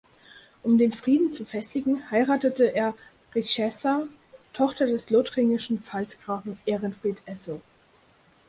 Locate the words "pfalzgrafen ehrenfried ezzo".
5.77-7.61